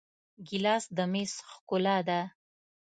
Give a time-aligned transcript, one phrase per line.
[0.47, 2.19] ګیلاس د میز ښکلا ده.